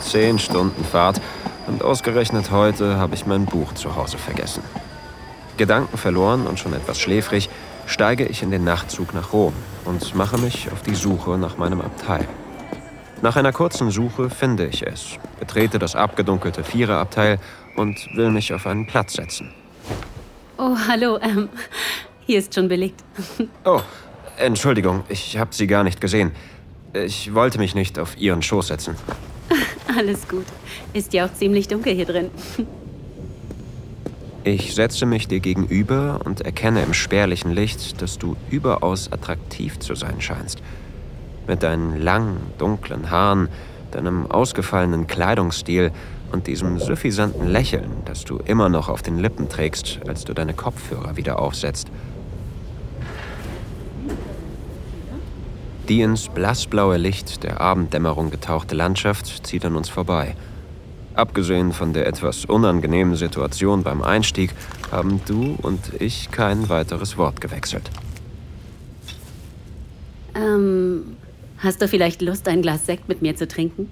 [0.00, 1.20] Zehn Stunden Fahrt
[1.66, 4.62] und ausgerechnet heute habe ich mein Buch zu Hause vergessen.
[5.58, 7.50] Gedanken verloren und schon etwas schläfrig,
[7.86, 9.52] steige ich in den Nachtzug nach Rom
[9.84, 12.26] und mache mich auf die Suche nach meinem Abteil.
[13.20, 17.38] Nach einer kurzen Suche finde ich es, betrete das abgedunkelte Viererabteil
[17.76, 19.52] und will mich auf einen Platz setzen.
[20.56, 21.48] Oh, hallo, ähm,
[22.24, 23.04] hier ist schon belegt.
[23.64, 23.80] Oh,
[24.38, 26.32] Entschuldigung, ich habe Sie gar nicht gesehen.
[27.04, 28.96] Ich wollte mich nicht auf Ihren Schoß setzen.
[29.96, 30.46] Alles gut.
[30.92, 32.30] Ist ja auch ziemlich dunkel hier drin.
[34.44, 39.96] Ich setze mich dir gegenüber und erkenne im spärlichen Licht, dass du überaus attraktiv zu
[39.96, 40.62] sein scheinst.
[41.48, 43.48] Mit deinen langen, dunklen Haaren,
[43.90, 45.90] deinem ausgefallenen Kleidungsstil
[46.30, 50.54] und diesem suffisanten Lächeln, das du immer noch auf den Lippen trägst, als du deine
[50.54, 51.88] Kopfhörer wieder aufsetzt.
[55.88, 60.34] Die ins blassblaue Licht der Abenddämmerung getauchte Landschaft zieht an uns vorbei.
[61.14, 64.50] Abgesehen von der etwas unangenehmen Situation beim Einstieg
[64.90, 67.88] haben du und ich kein weiteres Wort gewechselt.
[70.34, 71.16] Ähm,
[71.58, 73.88] hast du vielleicht Lust, ein Glas Sekt mit mir zu trinken?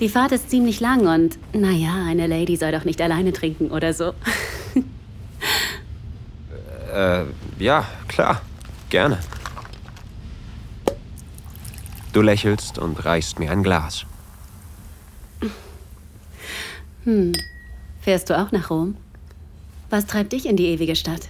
[0.00, 3.94] Die Fahrt ist ziemlich lang und, naja, eine Lady soll doch nicht alleine trinken oder
[3.94, 4.12] so.
[6.94, 7.24] äh,
[7.58, 8.42] ja, klar,
[8.90, 9.18] gerne.
[12.18, 14.04] Du lächelst und reichst mir ein Glas.
[17.04, 17.32] Hm.
[18.00, 18.96] Fährst du auch nach Rom?
[19.88, 21.28] Was treibt dich in die ewige Stadt?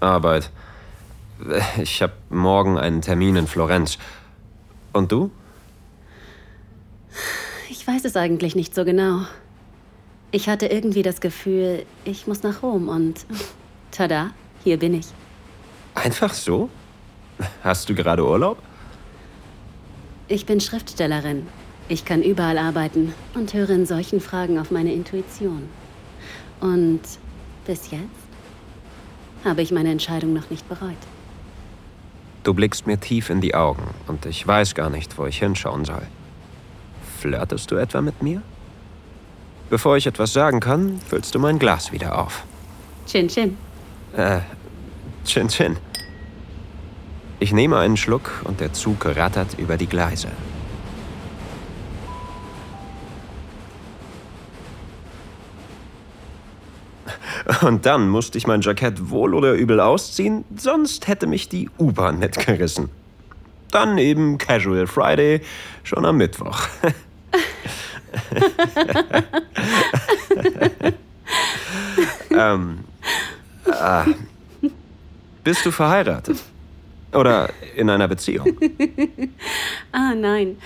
[0.00, 0.50] Arbeit.
[1.76, 3.98] Ich habe morgen einen Termin in Florenz.
[4.94, 5.30] Und du?
[7.68, 9.26] Ich weiß es eigentlich nicht so genau.
[10.30, 13.26] Ich hatte irgendwie das Gefühl, ich muss nach Rom und
[13.90, 14.30] tada,
[14.64, 15.08] hier bin ich.
[15.94, 16.70] Einfach so?
[17.62, 18.62] Hast du gerade Urlaub?
[20.30, 21.46] Ich bin Schriftstellerin.
[21.88, 25.70] Ich kann überall arbeiten und höre in solchen Fragen auf meine Intuition.
[26.60, 27.00] Und
[27.66, 28.04] bis jetzt
[29.42, 30.98] habe ich meine Entscheidung noch nicht bereut.
[32.44, 35.86] Du blickst mir tief in die Augen und ich weiß gar nicht, wo ich hinschauen
[35.86, 36.06] soll.
[37.20, 38.42] Flirtest du etwa mit mir?
[39.70, 42.44] Bevor ich etwas sagen kann, füllst du mein Glas wieder auf.
[43.06, 43.56] Chin Chin.
[44.14, 44.40] Äh,
[45.24, 45.78] Chin Chin.
[47.40, 50.28] Ich nehme einen Schluck und der Zug rattert über die Gleise.
[57.62, 62.18] Und dann musste ich mein Jackett wohl oder übel ausziehen, sonst hätte mich die U-Bahn
[62.18, 62.90] mitgerissen.
[63.70, 65.40] Dann eben Casual Friday,
[65.84, 66.62] schon am Mittwoch.
[72.30, 72.84] ähm,
[73.66, 74.04] äh,
[75.44, 76.42] bist du verheiratet?
[77.12, 78.46] Oder in einer Beziehung?
[79.92, 80.58] ah, nein.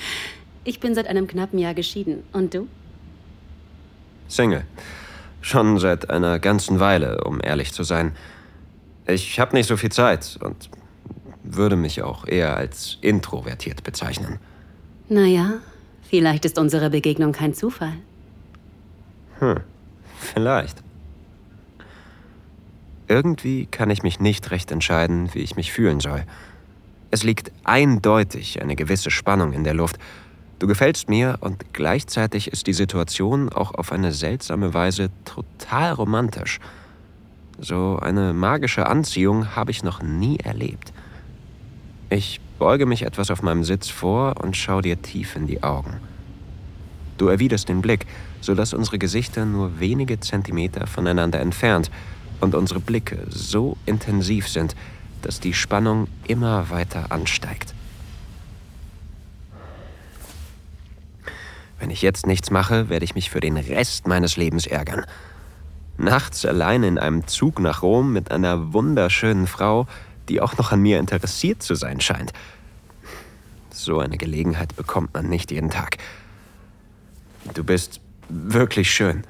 [0.64, 2.24] Ich bin seit einem knappen Jahr geschieden.
[2.32, 2.68] Und du?
[4.28, 4.64] Single.
[5.40, 8.12] Schon seit einer ganzen Weile, um ehrlich zu sein.
[9.06, 10.70] Ich habe nicht so viel Zeit und
[11.42, 14.38] würde mich auch eher als introvertiert bezeichnen.
[15.08, 15.54] Naja,
[16.08, 17.94] vielleicht ist unsere Begegnung kein Zufall.
[19.40, 19.60] Hm,
[20.18, 20.78] vielleicht.
[23.12, 26.24] Irgendwie kann ich mich nicht recht entscheiden, wie ich mich fühlen soll.
[27.10, 29.98] Es liegt eindeutig eine gewisse Spannung in der Luft.
[30.58, 36.58] Du gefällst mir und gleichzeitig ist die Situation auch auf eine seltsame Weise total romantisch.
[37.58, 40.94] So eine magische Anziehung habe ich noch nie erlebt.
[42.08, 46.00] Ich beuge mich etwas auf meinem Sitz vor und schaue dir tief in die Augen.
[47.18, 48.06] Du erwiderst den Blick,
[48.40, 51.90] sodass unsere Gesichter nur wenige Zentimeter voneinander entfernt
[52.42, 54.74] und unsere Blicke so intensiv sind,
[55.22, 57.74] dass die Spannung immer weiter ansteigt.
[61.78, 65.04] Wenn ich jetzt nichts mache, werde ich mich für den Rest meines Lebens ärgern.
[65.96, 69.86] Nachts allein in einem Zug nach Rom mit einer wunderschönen Frau,
[70.28, 72.32] die auch noch an mir interessiert zu sein scheint.
[73.70, 75.98] So eine Gelegenheit bekommt man nicht jeden Tag.
[77.54, 79.24] Du bist wirklich schön.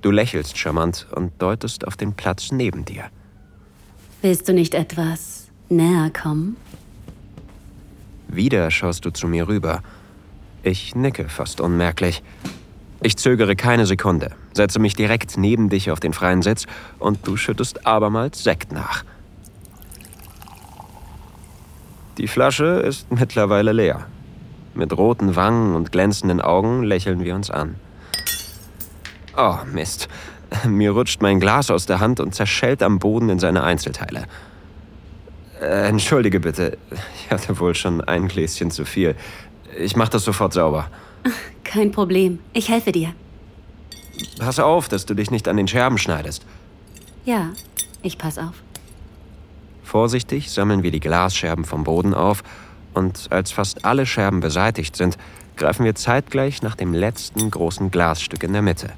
[0.00, 3.04] Du lächelst charmant und deutest auf den Platz neben dir.
[4.22, 6.56] Willst du nicht etwas näher kommen?
[8.28, 9.82] Wieder schaust du zu mir rüber.
[10.62, 12.22] Ich nicke fast unmerklich.
[13.00, 16.66] Ich zögere keine Sekunde, setze mich direkt neben dich auf den freien Sitz
[16.98, 19.04] und du schüttest abermals Sekt nach.
[22.18, 24.06] Die Flasche ist mittlerweile leer.
[24.74, 27.76] Mit roten Wangen und glänzenden Augen lächeln wir uns an.
[29.40, 30.08] Oh, Mist.
[30.66, 34.26] Mir rutscht mein Glas aus der Hand und zerschellt am Boden in seine Einzelteile.
[35.60, 36.76] Äh, entschuldige bitte.
[37.14, 39.14] Ich hatte wohl schon ein Gläschen zu viel.
[39.78, 40.90] Ich mach das sofort sauber.
[41.64, 42.40] Kein Problem.
[42.52, 43.12] Ich helfe dir.
[44.40, 46.44] Pass auf, dass du dich nicht an den Scherben schneidest.
[47.24, 47.50] Ja,
[48.02, 48.54] ich pass auf.
[49.84, 52.42] Vorsichtig sammeln wir die Glasscherben vom Boden auf
[52.92, 55.16] und als fast alle Scherben beseitigt sind,
[55.56, 58.90] greifen wir zeitgleich nach dem letzten großen Glasstück in der Mitte.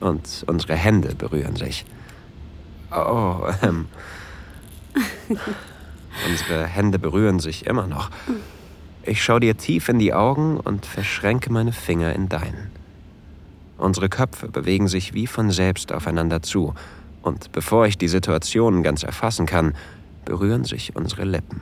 [0.00, 1.84] Und unsere Hände berühren sich.
[2.90, 3.86] Oh, ähm.
[6.28, 8.10] unsere Hände berühren sich immer noch.
[9.02, 12.70] Ich schaue dir tief in die Augen und verschränke meine Finger in deinen.
[13.78, 16.74] Unsere Köpfe bewegen sich wie von selbst aufeinander zu,
[17.26, 19.74] und bevor ich die Situation ganz erfassen kann,
[20.24, 21.60] berühren sich unsere Lippen.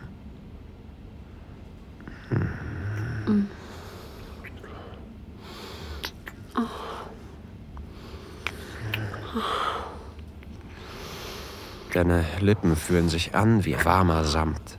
[11.94, 14.78] Deine Lippen fühlen sich an wie warmer Samt.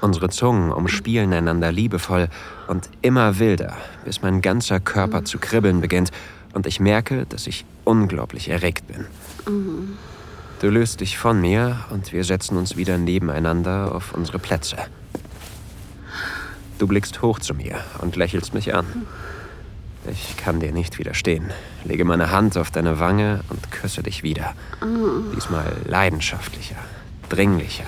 [0.00, 2.28] Unsere Zungen umspielen einander liebevoll
[2.66, 6.10] und immer wilder, bis mein ganzer Körper zu kribbeln beginnt
[6.52, 9.06] und ich merke, dass ich unglaublich erregt bin.
[10.60, 14.78] Du löst dich von mir und wir setzen uns wieder nebeneinander auf unsere Plätze.
[16.80, 19.06] Du blickst hoch zu mir und lächelst mich an.
[20.10, 21.50] Ich kann dir nicht widerstehen.
[21.84, 24.54] Lege meine Hand auf deine Wange und küsse dich wieder.
[25.34, 26.76] Diesmal leidenschaftlicher,
[27.28, 27.84] dringlicher.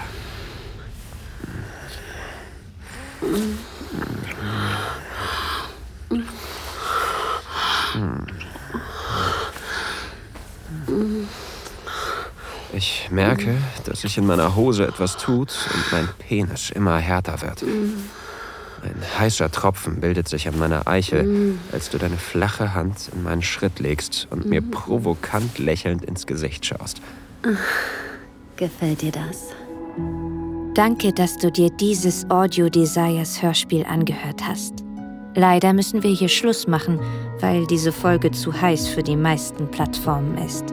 [12.72, 17.64] Ich merke, dass sich in meiner Hose etwas tut und mein Penis immer härter wird.
[18.82, 21.58] Ein heißer Tropfen bildet sich an meiner Eichel, mm.
[21.72, 24.48] als du deine flache Hand in meinen Schritt legst und mm.
[24.48, 27.00] mir provokant lächelnd ins Gesicht schaust.
[28.56, 29.48] Gefällt dir das?
[30.74, 34.84] Danke, dass du dir dieses Audio Desires Hörspiel angehört hast.
[35.34, 37.00] Leider müssen wir hier Schluss machen,
[37.40, 40.64] weil diese Folge zu heiß für die meisten Plattformen ist.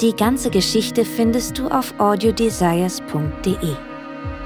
[0.00, 3.89] Die ganze Geschichte findest du auf audiodesires.de.